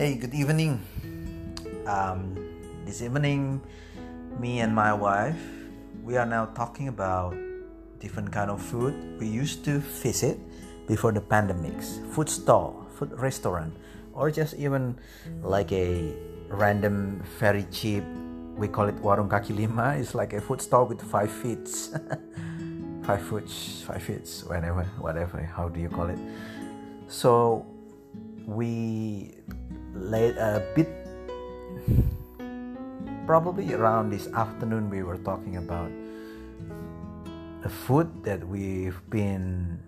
Hey, 0.00 0.14
good 0.14 0.32
evening. 0.32 0.80
Um, 1.84 2.32
this 2.86 3.02
evening, 3.02 3.60
me 4.40 4.60
and 4.60 4.74
my 4.74 4.94
wife, 4.94 5.36
we 6.02 6.16
are 6.16 6.24
now 6.24 6.46
talking 6.56 6.88
about 6.88 7.36
different 8.00 8.32
kind 8.32 8.50
of 8.50 8.62
food 8.62 8.96
we 9.20 9.28
used 9.28 9.62
to 9.66 9.80
visit 10.00 10.40
before 10.88 11.12
the 11.12 11.20
pandemics. 11.20 12.00
Food 12.16 12.30
stall, 12.30 12.88
food 12.96 13.12
restaurant, 13.12 13.76
or 14.14 14.30
just 14.30 14.54
even 14.54 14.96
like 15.42 15.70
a 15.70 16.16
random 16.48 17.22
very 17.38 17.64
cheap. 17.64 18.02
We 18.56 18.68
call 18.68 18.88
it 18.88 18.96
warung 19.04 19.28
kaki 19.28 19.52
lima. 19.52 19.96
It's 20.00 20.14
like 20.14 20.32
a 20.32 20.40
food 20.40 20.62
stall 20.62 20.86
with 20.86 21.04
five 21.04 21.28
feet, 21.30 21.68
five 23.04 23.20
foot, 23.20 23.50
five 23.84 24.00
feet, 24.00 24.24
whatever, 24.48 24.84
whatever. 24.96 25.44
How 25.44 25.68
do 25.68 25.78
you 25.78 25.90
call 25.92 26.08
it? 26.08 26.18
So 27.06 27.66
we 28.46 29.36
late 30.00 30.36
a 30.36 30.64
bit 30.74 30.88
probably 33.26 33.72
around 33.74 34.10
this 34.10 34.26
afternoon 34.34 34.90
we 34.90 35.02
were 35.02 35.18
talking 35.18 35.56
about 35.56 35.90
the 37.62 37.68
food 37.68 38.08
that 38.24 38.42
we've 38.48 38.98
been 39.10 39.78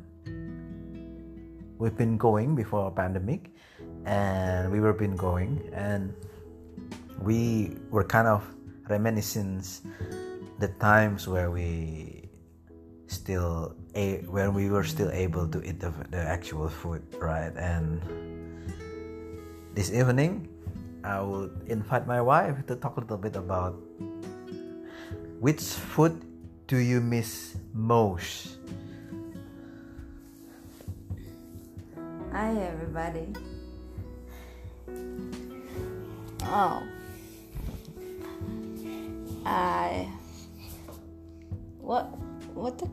we've 1.78 1.96
been 1.96 2.16
going 2.16 2.54
before 2.54 2.90
pandemic 2.90 3.50
and 4.04 4.70
we 4.70 4.78
were 4.78 4.92
been 4.92 5.16
going 5.16 5.58
and 5.72 6.14
we 7.20 7.74
were 7.90 8.04
kind 8.04 8.28
of 8.28 8.44
reminiscing 8.88 9.62
the 10.58 10.68
times 10.78 11.26
where 11.26 11.50
we 11.50 12.28
still 13.06 13.74
a 13.94 14.22
when 14.30 14.54
we 14.54 14.70
were 14.70 14.84
still 14.84 15.10
able 15.10 15.48
to 15.48 15.62
eat 15.66 15.80
the, 15.80 15.92
the 16.10 16.18
actual 16.18 16.68
food 16.68 17.02
right? 17.18 17.52
And 17.56 18.00
this 19.74 19.92
evening 19.92 20.48
i 21.04 21.20
would 21.20 21.50
invite 21.66 22.06
my 22.06 22.20
wife 22.20 22.64
to 22.66 22.76
talk 22.76 22.96
a 22.96 23.00
little 23.00 23.18
bit 23.18 23.36
about 23.36 23.74
which 25.40 25.60
food 25.60 26.24
do 26.66 26.76
you 26.76 27.00
miss 27.00 27.56
most 27.74 28.58
Hi 32.32 32.56
everybody. 32.64 33.28
Oh. 36.48 36.82
I 39.44 40.08
what 41.76 42.08
what 42.56 42.78
the 42.78 42.86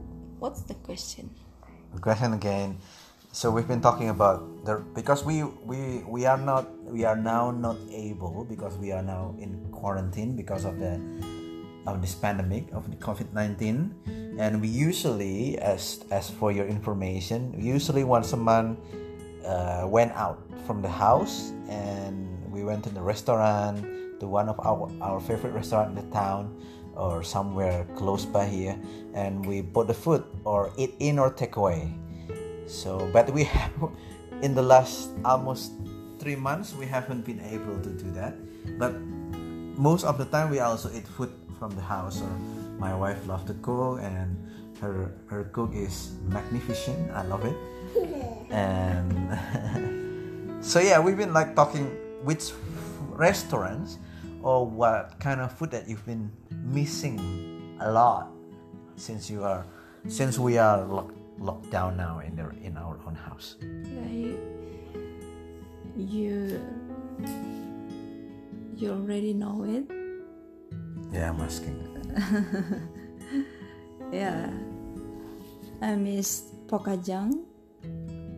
what's 0.43 0.67
the 0.67 0.73
question? 0.83 1.30
the 1.95 2.02
question 2.02 2.33
again 2.33 2.77
so 3.31 3.52
we've 3.52 3.67
been 3.67 3.81
talking 3.81 4.09
about 4.09 4.41
the 4.66 4.81
because 4.97 5.23
we 5.23 5.44
we 5.61 6.02
we 6.09 6.25
are 6.25 6.38
not 6.38 6.66
we 6.89 7.05
are 7.05 7.16
now 7.16 7.52
not 7.52 7.77
able 7.94 8.44
because 8.49 8.75
we 8.77 8.91
are 8.91 9.03
now 9.03 9.36
in 9.38 9.53
quarantine 9.69 10.36
because 10.36 10.66
of 10.66 10.80
the 10.80 10.97
of 11.86 12.02
this 12.02 12.16
pandemic 12.16 12.66
of 12.73 12.89
the 12.89 12.97
covid-19 12.97 13.94
and 14.41 14.59
we 14.59 14.67
usually 14.67 15.59
as 15.59 16.02
as 16.09 16.30
for 16.30 16.52
your 16.52 16.66
information 16.66 17.53
usually 17.53 18.03
once 18.03 18.33
a 18.33 18.38
month 18.38 18.80
uh, 19.45 19.86
went 19.86 20.11
out 20.14 20.41
from 20.66 20.81
the 20.81 20.89
house 20.89 21.53
and 21.69 22.25
we 22.49 22.64
went 22.64 22.83
to 22.83 22.89
the 22.89 23.02
restaurant 23.02 23.77
to 24.19 24.25
one 24.25 24.49
of 24.49 24.59
our 24.66 24.89
our 25.05 25.21
favorite 25.21 25.53
restaurant 25.53 25.93
in 25.93 25.95
the 26.02 26.09
town 26.09 26.49
or 26.97 27.21
somewhere 27.21 27.86
close 27.95 28.25
by 28.25 28.43
here 28.43 28.73
and 29.14 29.45
we 29.45 29.61
bought 29.61 29.86
the 29.86 29.93
food 29.93 30.25
or 30.45 30.73
eat 30.77 30.97
in 30.97 31.19
or 31.19 31.30
take 31.30 31.55
away 31.55 31.93
so 32.69 33.09
but 33.11 33.33
we 33.33 33.43
have 33.43 33.73
in 34.45 34.53
the 34.53 34.61
last 34.61 35.09
almost 35.25 35.73
three 36.19 36.35
months 36.35 36.75
we 36.75 36.85
haven't 36.85 37.25
been 37.25 37.41
able 37.49 37.79
to 37.81 37.89
do 37.89 38.11
that. 38.11 38.37
But 38.77 38.93
most 39.80 40.05
of 40.05 40.17
the 40.17 40.25
time 40.25 40.52
we 40.52 40.59
also 40.59 40.91
eat 40.93 41.08
food 41.08 41.33
from 41.58 41.71
the 41.71 41.81
house. 41.81 42.21
Or 42.21 42.29
my 42.77 42.93
wife 42.93 43.25
loves 43.27 43.45
to 43.47 43.55
cook 43.65 43.99
and 44.03 44.37
her 44.79 45.11
her 45.27 45.49
cook 45.52 45.73
is 45.73 46.15
magnificent. 46.27 47.11
I 47.11 47.23
love 47.23 47.43
it. 47.43 47.58
And 48.52 49.09
so 50.63 50.79
yeah 50.79 50.99
we've 50.99 51.17
been 51.17 51.33
like 51.33 51.55
talking 51.55 51.87
which 52.23 52.52
restaurants 53.15 53.97
or 54.43 54.65
what 54.65 55.19
kind 55.19 55.41
of 55.41 55.52
food 55.52 55.71
that 55.71 55.87
you've 55.87 56.05
been 56.05 56.31
missing 56.63 57.19
a 57.81 57.91
lot 57.91 58.31
since 58.95 59.29
you 59.29 59.43
are 59.43 59.65
since 60.08 60.39
we 60.39 60.58
are 60.58 60.83
locked 60.83 61.18
locked 61.39 61.72
down 61.72 61.95
now 61.98 62.20
in 62.20 62.36
the 62.36 62.50
in 62.61 62.76
our 62.77 63.00
own 63.08 63.16
house 63.16 63.55
Yeah, 63.64 64.11
you 64.11 64.36
you 65.95 66.60
you 68.76 68.92
already 68.92 69.33
know 69.33 69.64
it. 69.64 69.88
yeah 71.11 71.30
i'm 71.32 71.39
asking 71.42 71.80
Yeah. 74.11 74.50
I 75.82 75.94
miss 75.95 76.50
Pokajang. 76.66 77.45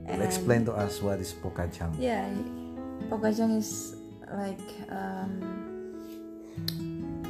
And 0.06 0.20
explain 0.22 0.66
to 0.68 0.74
us 0.76 1.00
what 1.02 1.24
is 1.24 1.32
pokajang 1.32 1.96
Yeah, 1.96 2.28
Pokajang 3.08 3.56
is 3.58 3.96
like 4.36 4.60
um, 4.92 5.40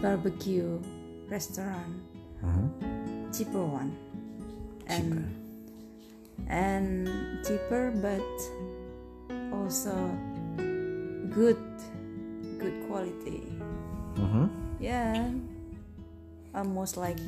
barbecue 0.01 0.81
restaurant, 1.29 2.01
Mhm. 2.41 2.65
cheaper 3.29 3.61
one, 3.61 3.93
Cheaper. 4.89 5.21
and 5.21 5.29
and 6.49 7.07
cheaper 7.45 7.91
but 8.01 8.23
also 9.53 9.93
good, 11.29 11.59
good 12.59 12.75
quality. 12.87 13.43
Mhm. 14.17 14.49
Yeah, 14.81 15.29
almost 16.55 16.97
like 16.97 17.19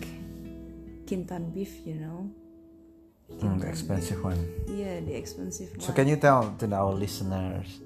Kintan 1.06 1.54
beef, 1.54 1.72
you 1.86 1.96
know. 2.00 2.30
Mm, 3.34 3.60
the 3.62 3.68
expensive 3.68 4.22
one 4.22 4.38
Yeah, 4.70 5.00
the 5.00 5.16
expensive 5.16 5.72
one. 5.74 5.82
so 5.82 5.90
can 5.96 6.06
you 6.08 6.18
tell 6.20 6.54
to 6.60 6.66
our 6.76 6.94
listeners 6.94 7.82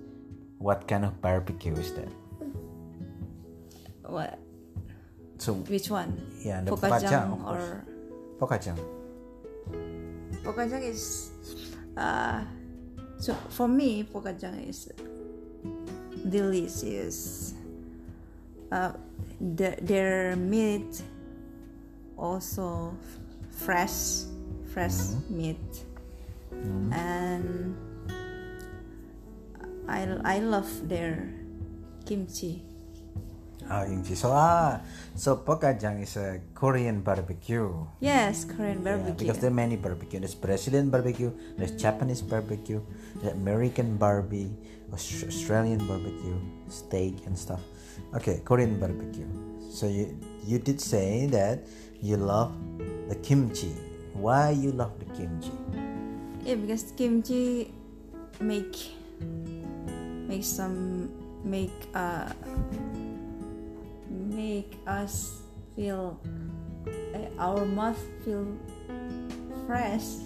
what 0.59 0.87
kind 0.89 1.05
of 1.05 1.21
barbecue 1.21 1.71
is 1.77 1.93
that 1.93 2.09
what? 4.03 4.35
so 5.37 5.53
Which 5.71 5.87
one? 5.87 6.19
yeah 6.43 6.59
the 6.65 6.73
Pokajang 6.75 7.31
pokajang 7.31 7.47
or 7.47 7.61
pokajang 8.41 8.79
Pokajang 10.47 10.87
is 10.87 11.35
uh 11.99 12.39
so 13.19 13.35
for 13.51 13.67
me 13.67 14.07
Pokajang 14.07 14.63
is 14.69 14.87
delicious. 16.29 17.53
Uh, 18.71 18.91
the, 19.39 19.77
their 19.81 20.35
meat 20.35 21.01
also 22.17 22.95
fresh, 23.51 24.27
fresh 24.73 25.15
meat, 25.29 25.85
and 26.91 27.75
I 29.87 30.19
I 30.25 30.39
love 30.39 30.67
their 30.89 31.31
kimchi. 32.05 32.66
Ah, 33.69 33.83
kimchi. 33.83 34.15
So 34.15 34.31
ah, 34.31 34.79
so 35.15 35.35
pokajang 35.43 35.99
is 36.01 36.15
a 36.15 36.39
Korean 36.55 37.01
barbecue. 37.03 37.67
Yes, 37.99 38.47
Korean 38.47 38.79
Yeah, 38.79 38.95
barbecue. 38.95 39.27
because 39.27 39.39
there 39.43 39.51
are 39.51 39.59
many 39.59 39.75
barbecue. 39.75 40.19
There's 40.23 40.35
Brazilian 40.39 40.89
barbecue, 40.89 41.31
there's 41.59 41.75
Japanese 41.75 42.21
barbecue, 42.23 42.79
there's 43.19 43.35
American 43.35 43.97
barbie, 43.99 44.55
Australian 44.95 45.83
barbecue, 45.83 46.39
steak 46.71 47.19
and 47.27 47.35
stuff. 47.37 47.59
Okay, 48.15 48.39
Korean 48.47 48.79
barbecue. 48.79 49.27
So 49.67 49.91
you 49.91 50.15
you 50.47 50.63
did 50.63 50.79
say 50.79 51.27
that 51.35 51.59
you 51.99 52.15
love 52.15 52.55
the 53.11 53.19
kimchi. 53.19 53.75
Why 54.15 54.55
you 54.55 54.71
love 54.71 54.95
the 54.97 55.11
kimchi? 55.11 55.51
Yeah, 56.47 56.55
because 56.55 56.95
kimchi 56.95 57.75
make 58.39 58.95
make 60.31 60.47
some 60.47 61.11
make 61.43 61.75
uh 61.93 62.31
make 64.37 64.77
us 64.85 65.41
feel 65.75 66.21
uh, 67.17 67.41
our 67.41 67.65
mouth 67.65 67.97
feel 68.23 68.45
fresh 69.65 70.21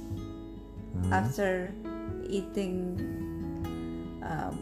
after 1.12 1.72
eating 2.28 3.00
um, 4.22 4.60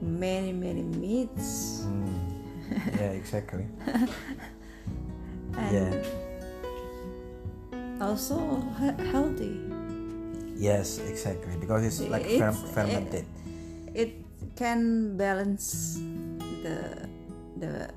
many 0.00 0.52
many 0.54 0.82
meats 1.02 1.82
Mm. 1.82 2.14
yeah, 2.96 3.12
exactly. 3.12 3.66
and 5.60 5.68
Yeah. 5.68 5.92
also 8.00 8.38
he- 8.80 8.96
healthy. 9.12 9.60
Yes, 10.56 10.96
exactly. 11.04 11.52
Because 11.60 11.84
it's 11.84 12.00
like 12.08 12.24
fer- 12.24 12.48
It's- 12.54 12.70
fermented. 12.72 13.26
It 13.92 14.24
can 14.56 15.16
balance 15.20 16.00
the 16.64 17.04
the 17.60 17.92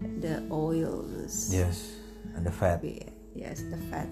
the 0.00 0.42
oils. 0.50 1.52
Yes, 1.52 1.96
and 2.34 2.44
the 2.44 2.52
fat. 2.52 2.84
Yes, 3.34 3.62
the 3.68 3.76
fat. 3.90 4.08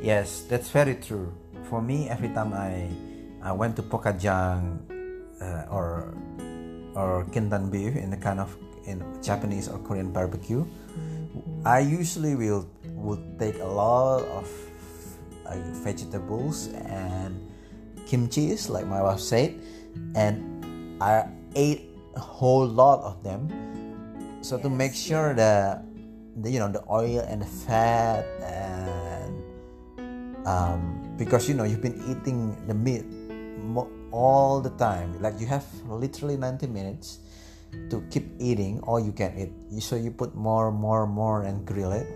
Yes, 0.00 0.44
that's 0.48 0.70
very 0.70 0.96
true. 0.96 1.32
For 1.68 1.82
me, 1.82 2.08
every 2.08 2.30
time 2.30 2.52
I 2.52 2.88
I 3.42 3.52
went 3.52 3.76
to 3.76 3.82
Pokajang 3.82 4.80
uh, 5.40 5.64
or 5.72 6.12
or 6.96 7.24
kintan 7.32 7.70
beef 7.70 7.96
in 7.96 8.10
the 8.10 8.20
kind 8.20 8.40
of 8.40 8.52
in 8.84 9.00
Japanese 9.22 9.68
or 9.68 9.78
Korean 9.84 10.12
barbecue, 10.12 10.64
I 11.64 11.80
usually 11.80 12.34
will 12.34 12.66
would 12.96 13.38
take 13.38 13.60
a 13.60 13.68
lot 13.68 14.24
of 14.28 14.48
uh, 15.46 15.56
vegetables 15.84 16.68
and 16.84 17.36
kimchi, 18.06 18.56
like 18.68 18.86
my 18.86 19.00
wife 19.00 19.20
said, 19.20 19.60
and 20.14 20.42
I 21.00 21.28
ate 21.54 21.88
a 22.16 22.20
whole 22.20 22.66
lot 22.66 23.00
of 23.00 23.22
them. 23.22 23.48
So 24.40 24.56
to 24.58 24.70
make 24.70 24.94
sure 24.94 25.34
that 25.34 25.84
the, 26.36 26.50
you 26.50 26.58
know 26.58 26.72
the 26.72 26.82
oil 26.88 27.20
and 27.28 27.42
the 27.42 27.50
fat 27.68 28.24
and 28.40 29.36
um, 30.46 31.14
because 31.16 31.48
you 31.48 31.54
know 31.54 31.64
you've 31.64 31.82
been 31.82 32.00
eating 32.08 32.56
the 32.66 32.74
meat 32.74 33.04
mo- 33.60 33.90
all 34.10 34.60
the 34.60 34.72
time 34.80 35.20
like 35.20 35.38
you 35.38 35.46
have 35.46 35.64
literally 35.86 36.36
90 36.36 36.66
minutes 36.68 37.20
to 37.90 38.02
keep 38.10 38.32
eating 38.40 38.80
all 38.82 38.98
you 38.98 39.12
can 39.12 39.36
eat. 39.38 39.82
So 39.82 39.94
you 39.94 40.10
put 40.10 40.34
more 40.34 40.72
more 40.72 41.06
more 41.06 41.42
and 41.42 41.66
grill 41.66 41.92
it. 41.92 42.08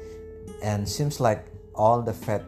And 0.62 0.88
seems 0.88 1.20
like 1.20 1.46
all 1.74 2.02
the 2.02 2.12
fat 2.14 2.42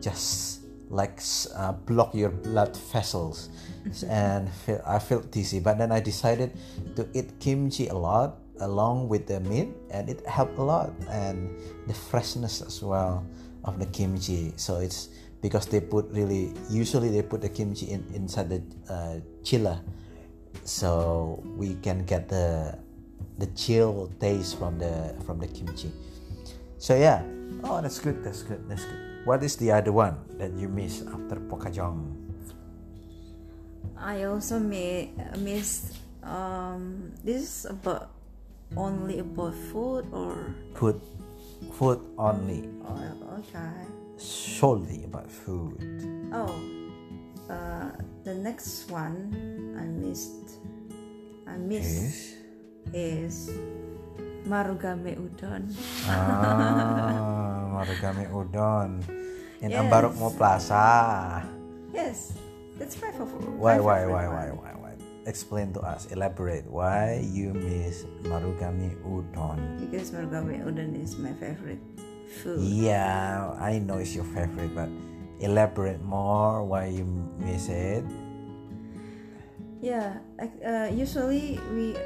just 0.00 0.62
like 0.88 1.20
uh, 1.56 1.72
block 1.72 2.14
your 2.14 2.30
blood 2.30 2.76
vessels. 2.92 3.50
And 4.10 4.50
feel, 4.66 4.82
i 4.82 4.98
felt 4.98 5.30
dizzy 5.30 5.60
but 5.60 5.78
then 5.78 5.92
i 5.92 6.00
decided 6.02 6.50
to 6.98 7.06
eat 7.14 7.38
kimchi 7.38 7.86
a 7.86 7.94
lot 7.94 8.34
along 8.60 9.08
with 9.08 9.26
the 9.26 9.40
meat 9.40 9.68
and 9.90 10.08
it 10.08 10.24
helped 10.26 10.58
a 10.58 10.62
lot 10.62 10.92
and 11.10 11.50
the 11.86 11.94
freshness 11.94 12.62
as 12.62 12.82
well 12.82 13.24
of 13.64 13.78
the 13.78 13.86
kimchi. 13.86 14.52
So 14.56 14.78
it's 14.78 15.08
because 15.42 15.66
they 15.66 15.80
put 15.80 16.08
really 16.10 16.54
usually 16.70 17.10
they 17.10 17.22
put 17.22 17.40
the 17.40 17.48
kimchi 17.48 17.90
in, 17.90 18.04
inside 18.14 18.48
the 18.48 18.62
uh, 18.88 19.16
chiller. 19.42 19.80
So 20.64 21.42
we 21.56 21.74
can 21.82 22.04
get 22.04 22.28
the 22.28 22.78
the 23.38 23.46
chill 23.52 24.10
taste 24.18 24.58
from 24.58 24.78
the 24.78 25.14
from 25.26 25.38
the 25.38 25.48
kimchi. 25.48 25.92
So 26.78 26.96
yeah. 26.96 27.22
Oh 27.64 27.80
that's 27.80 27.98
good 27.98 28.24
that's 28.24 28.42
good 28.42 28.64
that's 28.68 28.84
good. 28.84 29.26
What 29.26 29.42
is 29.42 29.56
the 29.56 29.72
other 29.72 29.92
one 29.92 30.16
that 30.38 30.54
you 30.54 30.68
miss 30.68 31.02
after 31.02 31.36
pokajong? 31.50 32.14
I 33.98 34.24
also 34.24 34.58
may 34.58 35.10
miss. 35.38 35.92
Um, 36.22 37.14
this 37.22 37.42
is 37.42 37.70
about 37.70 38.15
only 38.74 39.22
about 39.22 39.54
food 39.70 40.02
or 40.10 40.34
food 40.74 40.98
food 41.78 42.00
only 42.18 42.66
oh, 42.82 43.38
okay. 43.38 43.86
solely 44.18 45.04
about 45.06 45.30
food 45.30 45.78
Oh, 46.34 46.50
uh, 47.48 47.94
the 48.26 48.34
next 48.34 48.90
one 48.90 49.30
I 49.78 49.86
missed. 49.86 50.58
I 51.46 51.54
missed 51.56 52.34
yes 52.34 52.34
is 52.94 53.50
Marugame 54.46 55.14
Udon. 55.18 55.70
ah 56.10 57.70
marugame 57.74 58.26
udon 58.30 59.02
in 59.62 59.70
Yes. 59.70 59.78
Ambarukmo 59.82 60.30
Plaza 60.36 61.42
Yes, 61.94 62.36
that's 62.78 62.94
my 63.00 63.08
favorite. 63.08 63.56
Why, 63.56 63.80
why, 63.80 64.04
why, 64.04 64.28
why, 64.28 64.46
why, 64.52 64.70
why? 64.75 64.75
Explain 65.26 65.74
to 65.74 65.82
us. 65.82 66.06
Elaborate. 66.14 66.70
Why 66.70 67.18
you 67.18 67.50
miss 67.50 68.06
marugame 68.22 68.94
udon? 69.02 69.58
Because 69.82 70.14
Marugame 70.14 70.62
Udon 70.62 70.94
is 70.94 71.18
my 71.18 71.34
favorite 71.34 71.82
food. 72.42 72.62
Yeah, 72.62 73.50
I 73.58 73.82
know 73.82 73.98
it's 73.98 74.14
your 74.14 74.26
favorite, 74.30 74.70
but 74.70 74.86
elaborate 75.42 75.98
more. 76.02 76.62
Why 76.62 76.94
you 76.94 77.04
miss 77.42 77.66
it? 77.66 78.06
Yeah, 79.82 80.22
uh, 80.38 80.88
usually 80.94 81.58
we 81.74 81.98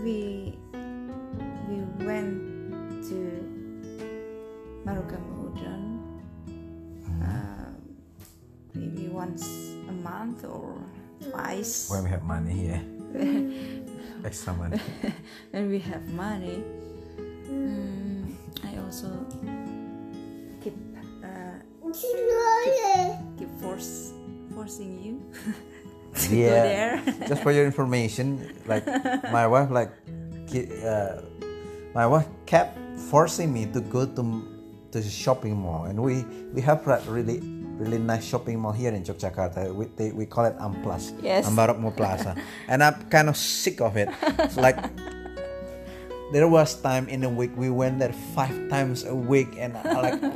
we 0.00 0.18
we 1.68 1.76
went 2.08 2.40
to 3.12 3.18
Marugame 4.88 5.28
Udon 5.44 5.82
uh, 7.20 7.68
maybe 8.72 9.12
once 9.12 9.76
a 9.88 9.94
month 10.00 10.44
or 10.44 10.80
twice 11.30 11.90
When 11.90 12.04
we 12.04 12.10
have 12.10 12.22
money 12.22 12.52
here, 12.52 12.82
extra 14.24 14.52
money. 14.54 14.80
when 15.50 15.70
we 15.70 15.78
have 15.80 16.02
money. 16.12 16.62
Mm, 17.48 18.34
I 18.64 18.78
also 18.80 19.08
keep 20.60 20.74
uh, 21.22 21.58
keep 23.38 23.50
force 23.60 24.12
forcing 24.54 24.98
you 25.02 25.20
to 26.14 26.28
go 26.28 26.56
there. 26.64 27.02
Just 27.28 27.42
for 27.42 27.52
your 27.52 27.64
information, 27.66 28.54
like 28.66 28.86
my 29.30 29.46
wife, 29.46 29.70
like 29.70 29.92
ki- 30.48 30.70
uh, 30.82 31.22
my 31.94 32.06
wife 32.06 32.26
kept 32.46 32.78
forcing 33.10 33.52
me 33.52 33.66
to 33.72 33.80
go 33.80 34.06
to 34.06 34.22
to 34.90 35.00
the 35.00 35.10
shopping 35.10 35.56
mall, 35.56 35.84
and 35.84 36.00
we 36.00 36.24
we 36.54 36.60
have 36.62 36.86
really 37.06 37.42
really 37.78 37.98
nice 37.98 38.24
shopping 38.24 38.58
mall 38.60 38.72
here 38.72 38.92
in 38.92 39.02
Yogyakarta. 39.02 39.74
We 39.74 39.86
they, 39.96 40.12
we 40.12 40.26
call 40.26 40.44
it 40.46 40.56
Amplas, 40.58 41.12
Yes. 41.22 41.48
Ambarukmo 41.48 41.94
Plaza, 41.98 42.36
and 42.68 42.82
I'm 42.82 42.94
kind 43.10 43.28
of 43.28 43.36
sick 43.36 43.80
of 43.80 43.96
it. 43.96 44.08
It's 44.38 44.56
like 44.56 44.76
there 46.32 46.48
was 46.48 46.74
time 46.80 47.08
in 47.08 47.22
a 47.24 47.28
week 47.30 47.52
we 47.56 47.70
went 47.70 47.98
there 47.98 48.12
five 48.34 48.54
times 48.68 49.04
a 49.04 49.14
week, 49.14 49.54
and 49.58 49.76
I 49.76 49.82
like. 50.00 50.20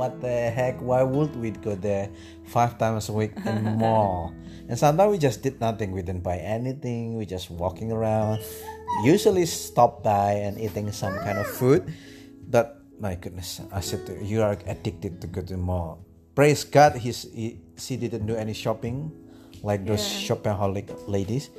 What 0.00 0.22
the 0.22 0.48
heck? 0.48 0.80
Why 0.80 1.02
would 1.02 1.36
we 1.36 1.50
go 1.50 1.74
there 1.76 2.08
five 2.48 2.78
times 2.78 3.10
a 3.10 3.12
week 3.12 3.36
in 3.44 3.76
mall? 3.76 4.32
And 4.64 4.78
sometimes 4.78 5.10
we 5.12 5.18
just 5.18 5.42
did 5.42 5.60
nothing. 5.60 5.92
We 5.92 6.00
didn't 6.00 6.22
buy 6.22 6.38
anything. 6.40 7.18
We 7.20 7.26
just 7.26 7.50
walking 7.50 7.92
around. 7.92 8.40
Usually 9.04 9.44
stop 9.44 10.00
by 10.02 10.40
and 10.40 10.56
eating 10.56 10.88
some 10.92 11.12
kind 11.20 11.36
of 11.36 11.44
food. 11.46 11.92
But 12.48 12.80
my 12.96 13.16
goodness, 13.16 13.60
I 13.74 13.80
said 13.84 14.06
to 14.06 14.16
you 14.24 14.40
are 14.40 14.56
addicted 14.64 15.20
to 15.20 15.26
go 15.26 15.42
to 15.42 15.52
the 15.52 15.60
mall. 15.60 16.00
Praise 16.40 16.64
God, 16.64 16.96
he's 16.96 17.28
he, 17.36 17.60
she 17.76 18.00
didn't 18.00 18.24
do 18.24 18.32
any 18.32 18.56
shopping 18.56 19.12
like 19.60 19.84
those 19.84 20.00
Yeah. 20.00 20.32
shopaholic 20.32 20.88
ladies. 21.04 21.52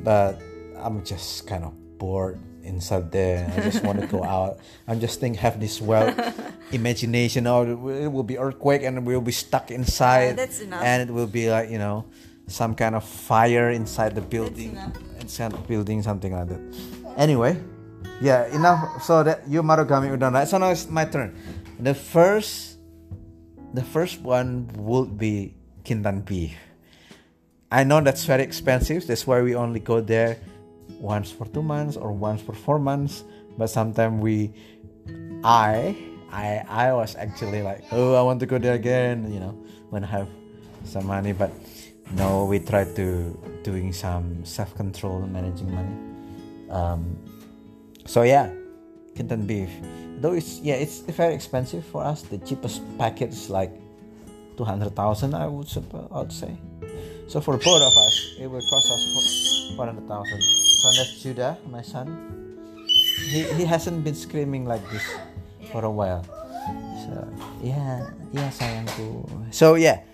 But 0.00 0.40
I'm 0.80 1.04
just 1.04 1.44
kind 1.44 1.60
of 1.60 1.76
bored 2.00 2.40
inside 2.64 3.12
there. 3.12 3.44
I 3.52 3.60
just 3.60 3.84
want 3.84 4.00
to 4.00 4.08
go 4.08 4.24
out. 4.40 4.64
I'm 4.88 4.96
just 4.96 5.20
think 5.20 5.36
have 5.44 5.60
this 5.60 5.76
wild 5.76 6.16
imagination. 6.72 7.44
Oh, 7.44 7.68
it 7.68 8.08
will 8.08 8.24
be 8.24 8.40
earthquake 8.40 8.80
and 8.80 9.04
we'll 9.04 9.20
be 9.20 9.36
stuck 9.36 9.68
inside. 9.68 10.40
that's 10.40 10.64
enough. 10.64 10.80
And 10.80 11.04
it 11.04 11.12
will 11.12 11.28
be 11.28 11.52
like 11.52 11.68
you 11.68 11.76
know, 11.76 12.08
some 12.48 12.72
kind 12.72 12.96
of 12.96 13.04
fire 13.04 13.76
inside 13.76 14.16
the 14.16 14.24
building. 14.24 14.72
Inside 15.20 15.52
the 15.52 15.60
building, 15.68 16.00
something 16.00 16.32
like 16.32 16.48
that. 16.48 16.64
Anyway, 17.20 17.60
yeah, 18.24 18.48
enough. 18.56 19.04
So 19.04 19.20
that 19.20 19.44
you 19.44 19.60
Marugame 19.60 20.16
Udon, 20.16 20.32
right? 20.32 20.48
So 20.48 20.56
now 20.56 20.72
it's 20.72 20.88
my 20.88 21.04
turn. 21.04 21.36
The 21.76 21.92
first, 21.92 22.73
the 23.74 23.82
first 23.82 24.22
one 24.22 24.70
would 24.78 25.18
be 25.18 25.52
Kintan 25.82 26.24
beef. 26.24 26.54
I 27.70 27.82
know 27.82 28.00
that's 28.00 28.24
very 28.24 28.44
expensive. 28.44 29.06
That's 29.06 29.26
why 29.26 29.42
we 29.42 29.56
only 29.58 29.80
go 29.80 30.00
there 30.00 30.38
once 31.00 31.30
for 31.32 31.44
two 31.46 31.62
months 31.62 31.96
or 31.96 32.12
once 32.12 32.40
for 32.40 32.54
four 32.54 32.78
months. 32.78 33.24
But 33.58 33.66
sometimes 33.66 34.22
we, 34.22 34.54
I, 35.42 35.98
I, 36.30 36.62
I 36.68 36.92
was 36.92 37.16
actually 37.16 37.62
like, 37.62 37.82
oh, 37.90 38.14
I 38.14 38.22
want 38.22 38.38
to 38.40 38.46
go 38.46 38.58
there 38.58 38.74
again. 38.74 39.26
You 39.32 39.40
know, 39.40 39.58
when 39.90 40.04
I 40.04 40.06
have 40.06 40.28
some 40.84 41.06
money. 41.06 41.32
But 41.32 41.50
no, 42.14 42.44
we 42.44 42.60
try 42.60 42.84
to 42.84 43.34
doing 43.64 43.92
some 43.92 44.44
self 44.44 44.74
control, 44.76 45.26
managing 45.26 45.74
money. 45.74 45.96
Um, 46.70 47.18
so 48.06 48.22
yeah, 48.22 48.54
Kintan 49.14 49.46
beef. 49.46 49.70
Though 50.20 50.34
it's 50.34 50.60
yeah, 50.60 50.74
it's 50.74 51.00
very 51.00 51.34
expensive 51.34 51.84
for 51.86 52.02
us. 52.02 52.22
The 52.22 52.38
cheapest 52.38 52.82
packet 52.98 53.30
is 53.30 53.50
like 53.50 53.70
two 54.56 54.64
hundred 54.64 54.94
thousand. 54.94 55.34
I 55.34 55.46
would 55.46 55.68
suppose. 55.68 56.08
I 56.10 56.18
would 56.20 56.32
say. 56.32 56.54
So 57.26 57.40
for 57.40 57.56
both 57.56 57.82
of 57.82 57.94
us, 57.96 58.14
it 58.38 58.46
will 58.46 58.62
cost 58.68 58.90
us 58.90 59.02
four 59.76 59.86
hundred 59.86 60.06
thousand. 60.06 60.40
So 60.82 60.86
that's 60.96 61.22
Judah, 61.22 61.58
my 61.70 61.82
son. 61.82 62.10
He 63.30 63.42
he 63.54 63.64
hasn't 63.64 64.04
been 64.04 64.14
screaming 64.14 64.66
like 64.66 64.84
this 64.90 65.04
for 65.72 65.84
a 65.84 65.90
while. 65.90 66.22
So 67.04 67.14
yeah, 67.62 68.10
yeah, 68.32 68.48
sayangku. 68.50 69.24
So 69.52 69.74
yeah, 69.74 70.04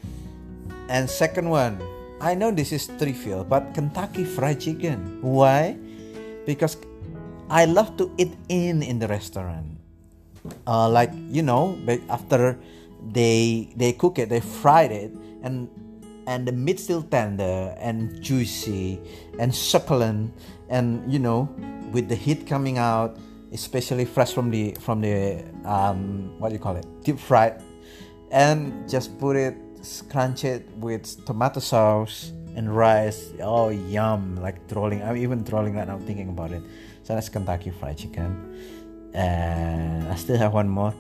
and 0.89 1.11
second 1.11 1.51
one, 1.51 1.79
I 2.21 2.35
know 2.35 2.51
this 2.51 2.73
is 2.73 2.91
trivial, 2.99 3.45
but 3.45 3.75
Kentucky 3.75 4.25
Fried 4.25 4.61
Chicken. 4.61 5.23
Why? 5.23 5.77
Because 6.47 6.77
I 7.51 7.67
love 7.67 7.99
to 7.99 8.15
eat 8.17 8.31
in 8.49 8.81
in 8.83 9.03
the 9.03 9.09
restaurant. 9.11 9.67
Uh, 10.67 10.89
like 10.89 11.11
you 11.29 11.43
know, 11.43 11.75
after 12.09 12.57
they 13.11 13.69
they 13.75 13.93
cook 13.93 14.23
it, 14.23 14.31
they 14.31 14.39
fried 14.39 14.95
it, 14.95 15.11
and 15.43 15.67
and 16.31 16.47
the 16.47 16.53
meat 16.53 16.79
still 16.79 17.03
tender 17.03 17.75
and 17.83 18.23
juicy 18.23 19.03
and 19.43 19.53
succulent, 19.53 20.31
and 20.71 21.03
you 21.11 21.19
know, 21.19 21.51
with 21.91 22.09
the 22.09 22.15
heat 22.15 22.47
coming 22.47 22.79
out, 22.79 23.19
especially 23.51 24.07
fresh 24.07 24.33
from 24.33 24.55
the 24.55 24.79
from 24.79 25.03
the 25.03 25.43
um 25.67 26.31
what 26.39 26.51
do 26.51 26.55
you 26.55 26.63
call 26.63 26.77
it, 26.77 26.87
deep 27.03 27.19
fried, 27.19 27.61
and 28.31 28.89
just 28.89 29.19
put 29.19 29.35
it, 29.35 29.59
crunch 30.09 30.45
it 30.45 30.71
with 30.79 31.03
tomato 31.27 31.59
sauce 31.59 32.31
and 32.55 32.71
rice. 32.71 33.35
Oh, 33.43 33.71
yum! 33.71 34.37
Like 34.37 34.69
trolling. 34.69 35.03
I'm 35.03 35.17
even 35.17 35.43
trolling 35.43 35.75
right 35.75 35.89
now 35.89 35.99
thinking 35.99 36.29
about 36.31 36.53
it. 36.53 36.63
So 37.03 37.15
that's 37.15 37.29
Kentucky 37.29 37.71
Fried 37.71 37.99
Chicken. 37.99 39.11
And 39.15 40.09
I 40.09 40.15
still 40.15 40.37
have 40.37 40.53
one 40.53 40.69
more. 40.69 40.95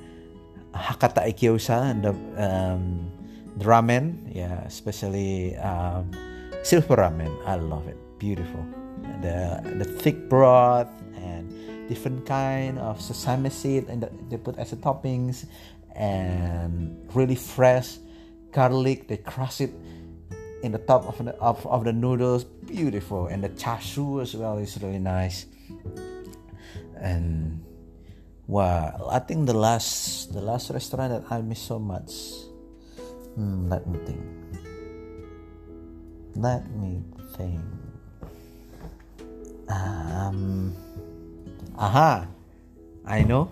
Hakata 0.74 1.26
Ikkousha, 1.26 1.94
the 2.02 2.10
um, 2.38 3.10
the 3.56 3.64
ramen. 3.64 4.30
Yeah, 4.34 4.62
especially 4.66 5.56
um, 5.56 6.10
silver 6.62 6.96
ramen. 6.96 7.30
I 7.46 7.56
love 7.56 7.86
it. 7.88 7.96
Beautiful. 8.18 8.64
The 9.22 9.62
the 9.78 9.84
thick 9.84 10.28
broth 10.28 10.88
and 11.16 11.50
different 11.88 12.26
kind 12.26 12.78
of 12.78 13.00
sesame 13.00 13.50
seed 13.50 13.88
and 13.88 14.06
they 14.30 14.36
put 14.38 14.58
as 14.58 14.72
a 14.72 14.76
toppings 14.76 15.46
and 15.96 16.96
really 17.14 17.34
fresh 17.34 17.98
garlic. 18.52 19.08
They 19.08 19.18
crush 19.18 19.60
it 19.60 19.74
in 20.62 20.72
the 20.72 20.78
top 20.78 21.06
of 21.06 21.18
the 21.24 21.34
of, 21.36 21.66
of 21.66 21.84
the 21.84 21.92
noodles. 21.92 22.44
Beautiful, 22.44 23.26
and 23.26 23.42
the 23.42 23.50
chashu 23.50 24.22
as 24.22 24.34
well 24.34 24.58
is 24.58 24.78
really 24.82 24.98
nice. 24.98 25.46
And 27.00 27.64
well, 28.46 29.08
I 29.10 29.18
think 29.20 29.46
the 29.46 29.56
last 29.56 30.32
the 30.32 30.42
last 30.42 30.70
restaurant 30.70 31.12
that 31.12 31.24
I 31.32 31.40
miss 31.40 31.60
so 31.60 31.78
much. 31.78 32.12
Hmm, 33.34 33.70
let 33.70 33.86
me 33.86 33.98
think. 34.04 34.26
Let 36.34 36.68
me 36.74 37.02
think. 37.36 37.62
Um. 39.70 40.74
Aha, 41.80 42.28
I 43.06 43.22
know. 43.22 43.48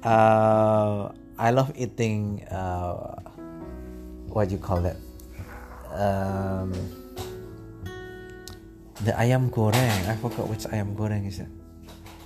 Uh, 0.00 1.12
I 1.36 1.50
love 1.50 1.72
eating. 1.76 2.40
Uh, 2.48 3.20
what 4.32 4.48
do 4.48 4.54
you 4.54 4.62
call 4.62 4.86
it? 4.86 4.96
Um, 5.92 6.72
the 9.04 9.12
ayam 9.12 9.50
goreng. 9.50 10.08
I 10.08 10.16
forgot 10.16 10.48
which 10.48 10.64
ayam 10.72 10.96
goreng 10.96 11.26
is 11.26 11.40
it. 11.40 11.50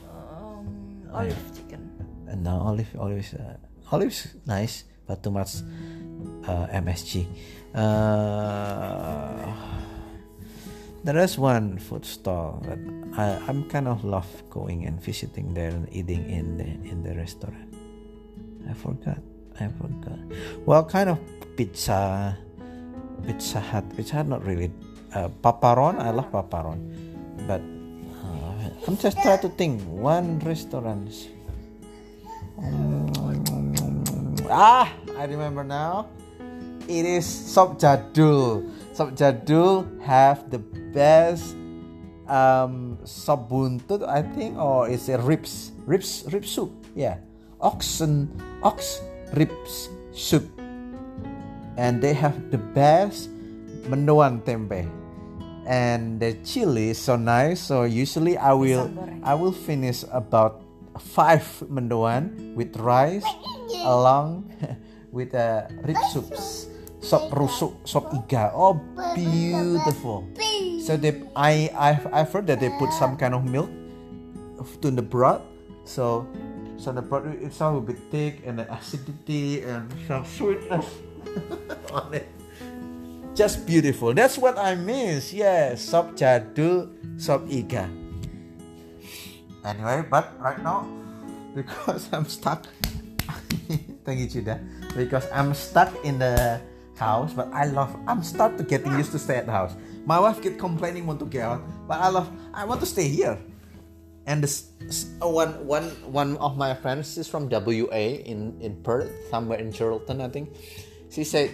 Um, 0.06 1.02
olive 1.12 1.38
chicken. 1.56 1.90
Uh, 2.30 2.36
no, 2.36 2.60
olive, 2.62 2.90
olive, 2.98 3.18
is, 3.18 3.34
uh, 3.34 3.56
olive 3.90 4.08
is 4.12 4.36
nice, 4.46 4.84
but 5.06 5.22
too 5.22 5.30
much 5.30 5.62
uh, 6.46 6.66
MSG. 6.70 7.26
Uh, 7.74 9.52
there 11.02 11.18
is 11.18 11.38
one 11.38 11.78
food 11.78 12.04
stall 12.04 12.62
that 12.66 12.78
I, 13.16 13.40
I'm 13.48 13.68
kind 13.68 13.88
of 13.88 14.04
love 14.04 14.28
going 14.50 14.86
and 14.86 15.00
visiting 15.00 15.54
there 15.54 15.70
and 15.70 15.88
eating 15.90 16.28
in 16.28 16.58
the 16.58 16.68
in 16.88 17.02
the 17.02 17.14
restaurant. 17.14 17.74
I 18.68 18.74
forgot. 18.74 19.18
I 19.58 19.68
forgot. 19.68 20.18
Well, 20.64 20.84
kind 20.84 21.10
of 21.10 21.18
pizza, 21.56 22.36
Pizza 23.26 23.60
Hut. 23.60 23.84
Pizza 23.96 24.16
Hut, 24.16 24.28
not 24.28 24.44
really. 24.44 24.70
Uh, 25.10 25.28
paparon. 25.42 25.98
I 25.98 26.10
love 26.10 26.30
paparon, 26.30 26.78
but 27.46 27.58
uh, 28.22 28.86
I'm 28.86 28.96
just 28.96 29.18
trying 29.18 29.42
to 29.42 29.50
think. 29.50 29.82
One 29.90 30.38
restaurant. 30.46 31.10
Ah, 34.50 34.86
I 35.18 35.24
remember 35.26 35.62
now. 35.64 36.06
It 36.90 37.06
is 37.06 37.26
Sop 37.26 37.78
Jadul. 37.78 38.66
Sop 38.94 39.14
Jadul 39.14 39.86
have 40.02 40.50
the 40.50 40.58
best 40.90 41.54
um, 42.30 42.98
sop 43.02 43.50
buntut, 43.50 44.06
I 44.06 44.22
think, 44.22 44.58
or 44.58 44.88
it's 44.88 45.10
a 45.10 45.18
ribs, 45.18 45.72
ribs, 45.86 46.24
rib 46.30 46.46
soup. 46.46 46.70
Yeah, 46.94 47.18
oxen, 47.60 48.30
ox 48.62 49.02
ribs 49.34 49.90
soup, 50.14 50.46
and 51.76 52.02
they 52.02 52.14
have 52.14 52.50
the 52.50 52.58
best 52.58 53.30
mendoan 53.86 54.42
tempe, 54.44 54.86
and 55.70 56.18
the 56.18 56.34
chili 56.42 56.90
is 56.90 56.98
so 56.98 57.14
nice. 57.14 57.62
So 57.62 57.86
usually 57.86 58.34
I 58.34 58.52
will, 58.52 58.90
I 59.22 59.38
will 59.38 59.54
finish 59.54 60.02
about 60.10 60.66
five 60.98 61.46
mendoan 61.70 62.58
with 62.58 62.74
rice 62.76 63.24
along 63.86 64.50
with 65.14 65.30
uh, 65.32 65.70
rib 65.86 65.96
soups. 66.10 66.66
Sop 67.00 67.30
rusuk 67.32 67.72
sop 67.86 68.10
iga. 68.12 68.50
Oh 68.52 68.76
beautiful. 69.14 70.26
So 70.82 70.98
they 70.98 71.22
i 71.32 71.70
I've, 71.72 72.04
I've 72.12 72.28
heard 72.28 72.50
that 72.50 72.60
they 72.60 72.68
put 72.76 72.92
some 72.92 73.16
kind 73.16 73.32
of 73.32 73.46
milk 73.46 73.70
to 74.82 74.90
the 74.90 75.00
broth. 75.00 75.40
So 75.86 76.26
so 76.76 76.92
the 76.92 77.00
broth 77.00 77.30
itself 77.40 77.78
will 77.78 77.88
be 77.88 77.96
thick 78.10 78.42
and 78.44 78.58
the 78.58 78.66
acidity 78.68 79.62
and 79.62 79.88
some 80.04 80.26
sweetness 80.26 80.88
on 81.94 82.12
it 82.12 82.28
just 83.34 83.66
beautiful 83.66 84.12
that's 84.14 84.36
what 84.36 84.58
i 84.58 84.74
miss 84.74 85.32
yeah 85.32 85.74
sop 85.74 86.12
jadul 86.16 86.90
sop 87.20 87.46
iga 87.46 87.88
anyway 89.64 90.04
but 90.10 90.34
right 90.40 90.62
now 90.62 90.86
because 91.54 92.08
i'm 92.12 92.24
stuck 92.24 92.66
thank 94.04 94.20
you 94.20 94.28
Judah 94.28 94.58
because 94.96 95.26
i'm 95.32 95.54
stuck 95.54 95.92
in 96.04 96.18
the 96.18 96.60
house, 97.00 97.32
but 97.32 97.48
I 97.50 97.64
love. 97.64 97.96
I'm 98.04 98.22
start 98.22 98.60
to 98.60 98.62
getting 98.62 98.92
used 99.00 99.10
to 99.16 99.18
stay 99.18 99.40
at 99.40 99.48
the 99.48 99.56
house. 99.56 99.72
My 100.04 100.20
wife 100.20 100.44
keep 100.44 100.60
complaining 100.60 101.08
want 101.08 101.18
to 101.24 101.26
get 101.26 101.48
out, 101.48 101.64
but 101.88 101.98
I 101.98 102.12
love. 102.12 102.28
I 102.52 102.68
want 102.68 102.84
to 102.84 102.86
stay 102.86 103.08
here. 103.08 103.40
And 104.28 104.44
this 104.44 104.68
uh, 105.24 105.26
one 105.26 105.56
one 105.64 105.88
one 106.12 106.36
of 106.36 106.60
my 106.60 106.76
friends 106.76 107.16
is 107.16 107.26
from 107.26 107.48
WA 107.48 108.20
in 108.20 108.60
in 108.60 108.76
Perth, 108.84 109.08
somewhere 109.32 109.58
in 109.58 109.72
Geraldton, 109.72 110.20
I 110.20 110.28
think. 110.28 110.52
She 111.08 111.24
said, 111.24 111.50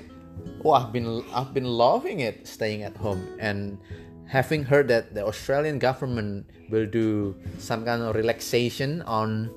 "Oh, 0.64 0.72
I've 0.72 0.92
been 0.92 1.24
I've 1.32 1.54
been 1.54 1.68
loving 1.68 2.20
it 2.20 2.46
staying 2.46 2.82
at 2.82 2.96
home 2.96 3.24
and." 3.38 3.78
Having 4.26 4.66
heard 4.66 4.90
that 4.90 5.14
the 5.14 5.22
Australian 5.22 5.78
government 5.78 6.50
will 6.66 6.82
do 6.84 7.38
some 7.62 7.86
kind 7.86 8.02
of 8.02 8.18
relaxation 8.18 8.98
on 9.06 9.54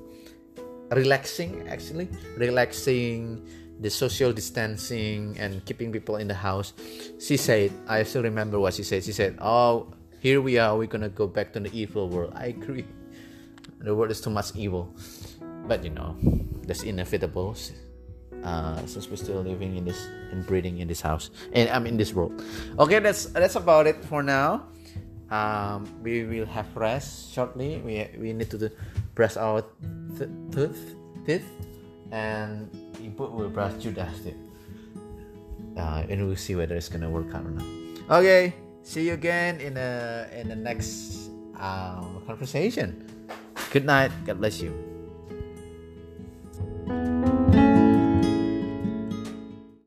relaxing 0.90 1.66
actually 1.68 2.08
relaxing 2.36 3.42
the 3.80 3.88
social 3.88 4.32
distancing 4.32 5.36
and 5.38 5.64
keeping 5.64 5.90
people 5.90 6.16
in 6.16 6.28
the 6.28 6.34
house. 6.34 6.72
She 7.18 7.36
said 7.36 7.72
i 7.88 8.02
still 8.02 8.22
remember 8.22 8.60
what 8.60 8.74
she 8.74 8.82
said. 8.82 9.04
She 9.04 9.12
said 9.12 9.38
oh 9.40 9.94
here 10.20 10.40
we 10.40 10.58
are 10.58 10.76
we're 10.76 10.90
gonna 10.90 11.08
go 11.08 11.26
back 11.26 11.52
to 11.54 11.60
the 11.60 11.72
evil 11.72 12.08
world. 12.08 12.32
I 12.36 12.52
agree. 12.52 12.84
The 13.80 13.94
world 13.94 14.10
is 14.10 14.20
too 14.20 14.30
much 14.30 14.54
evil. 14.54 14.92
But 15.66 15.84
you 15.84 15.90
know 15.90 16.16
that's 16.66 16.82
inevitable 16.82 17.56
uh, 18.44 18.78
since 18.86 19.08
we're 19.08 19.16
still 19.16 19.42
living 19.42 19.76
in 19.76 19.84
this 19.84 20.08
and 20.32 20.46
breathing 20.46 20.78
in 20.78 20.88
this 20.88 21.00
house 21.00 21.30
and 21.52 21.68
i'm 21.70 21.86
in 21.86 21.96
this 21.96 22.14
world 22.14 22.42
okay 22.78 22.98
that's 22.98 23.26
that's 23.26 23.56
about 23.56 23.86
it 23.86 24.02
for 24.04 24.22
now 24.22 24.66
um, 25.30 25.86
we 26.02 26.24
will 26.24 26.46
have 26.46 26.66
rest 26.74 27.32
shortly 27.32 27.78
we 27.84 28.08
we 28.18 28.32
need 28.32 28.50
to 28.50 28.70
brush 29.14 29.36
our 29.36 29.62
th- 30.18 30.30
tooth 30.50 30.96
teeth 31.26 31.46
and 32.12 32.68
input 33.02 33.32
will 33.32 33.48
brush 33.48 33.74
Judah's 33.74 34.20
too. 34.20 34.34
Uh, 35.76 36.04
and 36.08 36.26
we'll 36.26 36.36
see 36.36 36.54
whether 36.54 36.74
it's 36.74 36.88
gonna 36.88 37.08
work 37.08 37.32
out 37.34 37.44
or 37.46 37.50
not. 37.50 37.66
Okay, 38.10 38.54
see 38.82 39.06
you 39.06 39.14
again 39.14 39.60
in 39.60 39.74
the 39.74 40.28
in 40.34 40.48
the 40.48 40.56
next 40.56 41.30
um, 41.58 42.22
conversation. 42.26 43.06
Good 43.70 43.84
night. 43.84 44.10
God 44.26 44.38
bless 44.38 44.60
you. 44.60 44.89